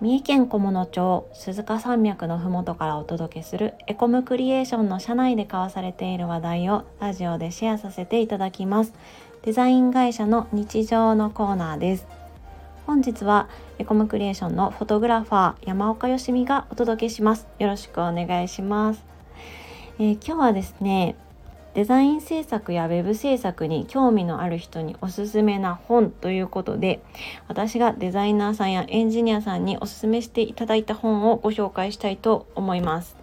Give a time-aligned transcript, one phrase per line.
[0.00, 8.94] 三重県菰野町鈴鹿山脈のふもとからお届けするエコムクリエーションの社内で交わされている話題をラジオでシェアさせていただきます。
[9.42, 12.06] デザイン会社の日常のコーナーです。
[12.86, 17.46] 本日はエコムクリエーションのフォトグラファー山岡よしみがお届けします。
[17.58, 19.04] よろしくお願いします、
[19.98, 21.14] えー、今日はですね
[21.74, 27.00] デザイン制作や web 制作に興味のある人におすすめな本ということで
[27.48, 33.16] 私がデザイナーさんやエンジニアさんにおすすめしていただいた本をご紹介したいと思います。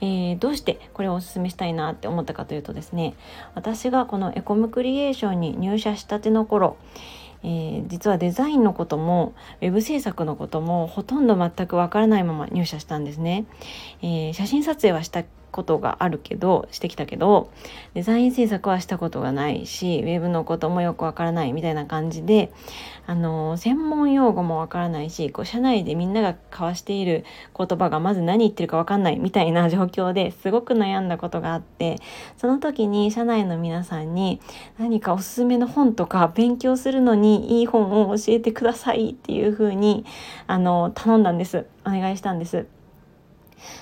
[0.00, 3.14] えー、どうしてこれをおすすめしたいなって思ったかというとですね
[3.54, 6.76] 私がこのエコムクリエーションに入社したての頃
[7.44, 13.46] えー、実はデザインのこともウェブ制作のこともほとんど全くわからないまま入社したんですね、
[14.00, 17.52] えー、写真撮影はしたことがあるけどしてきたけど
[17.94, 22.52] デザイン制作はしたことがないしウェブのこともよくわからないみたいな感じで
[23.06, 27.24] あの専門用語もわからないしこう社内でみんなが交わしている
[27.56, 31.98] 言葉がまず何言ってるかわかんないみたいな状況ですごく悩んだことがあって
[32.38, 34.40] その時に社内の皆さんに
[34.78, 40.06] 何かおすすめの本とか勉強するのにいい本を教えてくださいっていうふうに
[40.46, 42.81] あの頼んだんですお願いしたんです。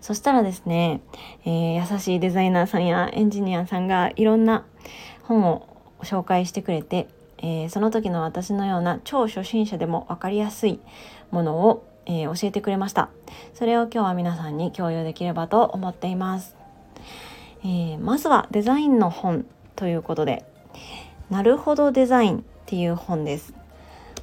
[0.00, 1.00] そしたらですね、
[1.44, 4.64] えー、優しいデザイナーさんやエンジニアさんがいろんな
[5.22, 5.68] 本を
[6.02, 7.08] 紹介してくれて、
[7.38, 10.80] えー、その時の私のような超初心者でも分かりやすい
[11.30, 13.08] ものを、えー、教えてくれました。
[13.54, 16.56] それを今日は皆さんに共有できればと思っています、
[17.64, 20.44] えまずはデザインの本ということで
[21.30, 23.54] なるほどデザインっていう本です。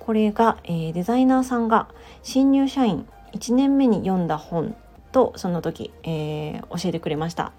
[0.00, 1.88] これが、えデザイナーさんが
[2.22, 4.74] 新入社員1年目に読んだ本
[5.16, 7.52] とその時、えー、教えてくれました。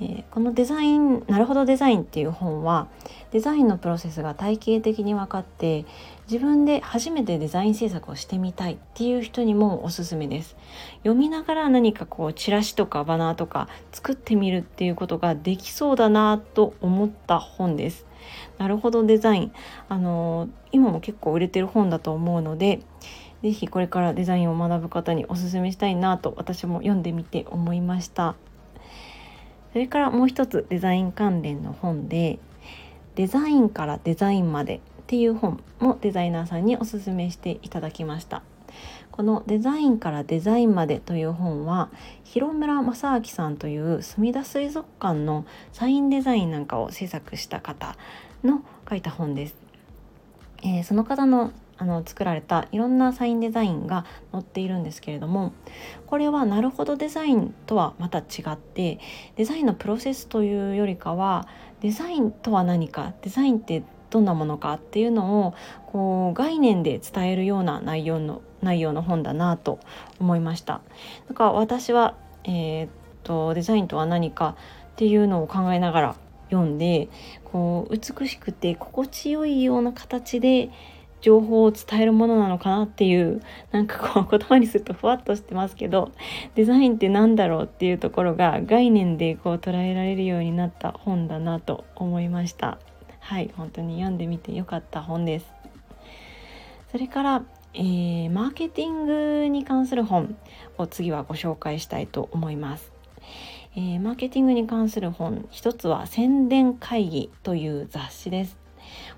[0.00, 2.88] えー、このデザイン「なるほどデザイン」っていう本は
[3.32, 5.84] デザインのプロセスが体系的に分かって
[6.30, 10.56] 自分で初めてデザイン制作をしてみたいっていう人にもおすすめです。
[11.02, 18.06] 読みながら何かこうチラシとかバナーとか作ってみるっていうことができそうだなと思った本です。
[18.56, 19.52] なるほどデザイン。
[19.90, 22.80] あのー、今も結構売れてる本だと思うので
[23.42, 28.36] 是非これからデザインを学ぶ方におすすめしたいなと私も読んでみて思いました
[29.72, 32.38] それからもう一つデザイン関連の本で
[33.14, 38.42] 「デザインからデザインまで」っていう本もデザイナーさんにおすすめしていただきました
[39.10, 41.88] この「デザインからデザインまで」という本は
[42.24, 47.96] 広村正明さんという墨田水族館のサインデザインなんかを制作した方
[48.44, 49.56] の書いた本です。
[50.62, 55.54] えー、その方のあの作られたいろんなサインデザインが載っているんですけれども
[56.06, 58.98] これはなるほどデザインとはまた違って
[59.36, 61.48] デザインのプロセスというよりかは
[61.80, 65.54] デザインとは何かデザインってどんなものかっていうのを
[65.86, 69.80] こう概念で伝えるような内容の内容の本だなと
[70.18, 70.82] 思いました。
[71.28, 72.14] だか私は、
[72.44, 72.90] えー、っ
[73.22, 74.56] とデザインとは何か
[74.92, 76.16] っていうのを考えながら
[76.50, 77.08] 読んで
[77.44, 80.70] こう美しくて心地よいような形で
[81.20, 83.42] 情報を伝えるものなのかなっていう
[83.72, 86.12] なんかこう言葉にするとふわっとしてますけど
[86.54, 92.78] デザインって何だろうっていうところが概念でこう捉えられるようになった本だなと思いました。
[93.20, 95.46] はい本当に読んでみてよかった本です。
[96.90, 97.44] それから、
[97.74, 99.06] えー、マーケティン
[99.42, 100.36] グに関する本
[100.76, 102.92] を次はご紹介したいと思います。
[103.76, 108.59] えー、マーケティングに関する本一つは宣伝会議という雑誌です。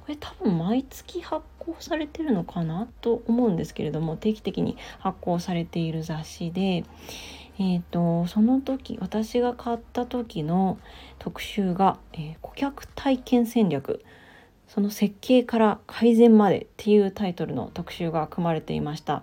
[0.03, 6.85] これ多分毎月発行されてるのかなと思うんですけれども定期的に発行されている雑誌で、
[7.59, 10.79] えーと、その時私が買った時の
[11.19, 14.05] 特集が、えー、顧客体験戦略
[14.69, 19.23] その設計から改善までっていうタイトルの特集が組まれていました。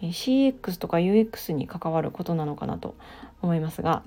[0.00, 2.94] CX とか UX に関わることなのかなと
[3.42, 4.02] 思いますが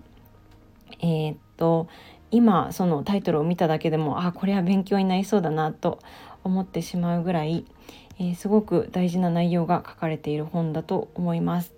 [1.02, 1.88] えー、っと
[2.34, 6.00] 今そのタイトルを見ただけでもあこれは勉強になりそうだなと
[6.44, 7.64] 思ってしまうぐらい、
[8.20, 11.74] えー、すごく大事な内容が書かれている本だと思います。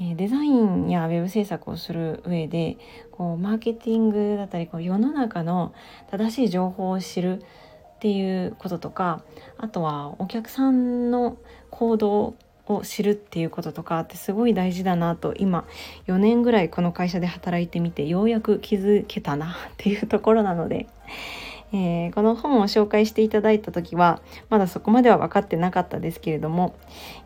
[0.00, 2.78] えデザインやウェブ制作をする上で
[3.12, 5.72] こうマーケティングだったりこう世の中の
[6.10, 9.22] 正しい情報を知るっていうこととか
[9.56, 11.36] あとはお客さんの
[11.70, 12.34] 行動
[12.66, 15.64] を知るっていうこととかってすごい大事だなと今
[16.06, 20.86] 4年ぐらいこの会社で働いてみてようやく気づけたなっていうところなので、
[21.72, 26.74] えー、この本を紹介していただいた時はまだそこまでは分かってなかったですけれども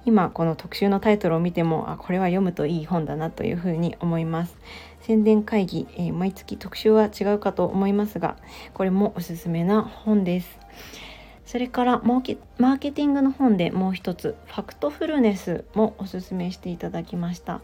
[0.07, 4.57] 今この特集のタイトルを見てもあこれは読むといい本だなというふうに思います。
[5.01, 8.37] 宣伝会議、えー、毎月特集は違うかと思いますが
[8.75, 10.59] これもおすすめな本です。
[11.49, 17.63] それからマーケマーケティングの本でもう一つファクトフルネスもおすすめしていただきました。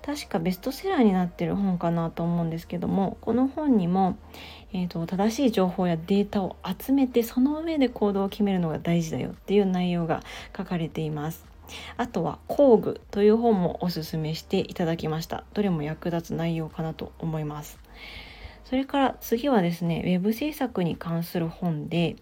[0.00, 4.16] 確かベストセラーになってる本かなと思うんですけどもこの本にも、
[4.72, 10.22] えーと、正しい情報やデータを集めてその上で行動を決めるのが大事だよっていう内容が
[10.56, 11.44] 書かれています。
[11.98, 15.44] あとは工具という本もおすすめしていただきました。
[15.52, 17.78] どれも役立つ内容かなと思います。
[18.64, 22.16] それから次はですねウェブ制作に関する本で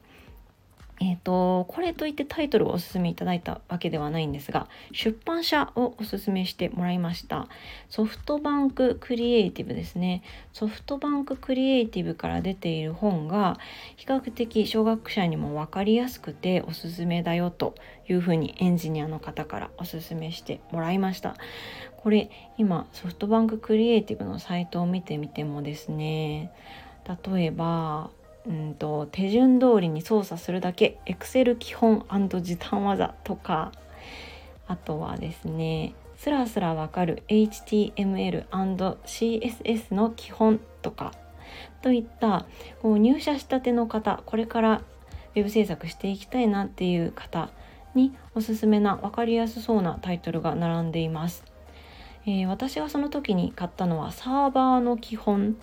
[1.02, 7.48] えーと、これといってタイトルをおすすめいただいたわけではないんですが出版社をおすすめしてもらいました。
[7.88, 10.22] ソフトバンククリエイティブですね。
[10.52, 13.58] ソフトバンククリエイティブから出ている本が
[13.96, 17.74] 比較的小学者にも分かりやすくておすすめだよと
[18.06, 21.34] いうふうにエンジニアの方からおすすめしてもらいました。
[21.96, 26.50] これ今ソフトバンククリエイティブのサイトを見てみてもですね
[27.32, 28.10] 例えば
[28.46, 33.72] うんと手順通りに操作するだけ Excel 基本時短技とか
[34.66, 41.12] あとはですねスラスラわかる HTML&CSS の基本とか
[41.82, 42.46] といった
[42.82, 44.82] こう入社したての方これから
[45.34, 47.50] ウェブ制作していきたいなっていう方
[47.94, 51.44] におすすめな分かりやすそうなタイトルが並んでいます。
[52.26, 55.56] えー、私がその時に買ったのはサーバーの基本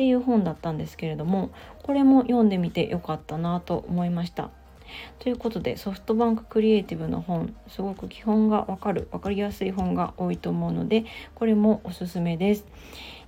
[0.00, 1.50] っていう本だったんですけれども
[1.82, 4.48] これも読んでみてよかったなと思いました。
[5.18, 11.04] ということでソフトバンククリエイティブの本すごく基本がわかる分かりやすい本が多いと思うので
[11.34, 12.64] これもおすすめです。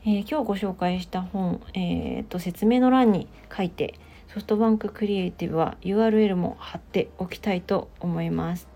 [0.07, 3.95] えー、今日ご紹介した本、えー、と説明の欄に書いて
[4.29, 8.67] ソフトバンククリエイティブは URL も貼っておきたいと思います。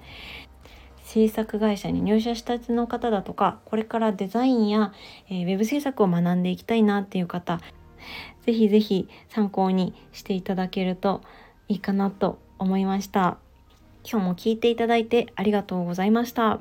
[1.06, 4.92] 制作会社に入社したての方だとかこれからデザインや、
[5.30, 7.60] えー、ウェブ制作を学んでいきたいなっていう方
[8.44, 11.22] ぜひぜひ参考にしていただけると
[11.68, 13.38] いいかなと思いました。
[14.08, 16.60] 今日も聞いていただいてありがとうございました。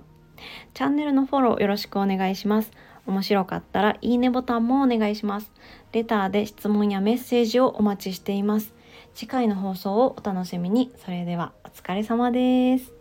[0.74, 2.72] チャンネルのフォローよろしくお願いします。
[3.06, 5.52] 面白かったらいいねボタンもお願いします。
[5.92, 8.74] レターで質問やメッセージをお待ちしています。
[9.14, 10.92] 次回の放送をお楽しみに。
[10.98, 12.95] それではお疲れ様です。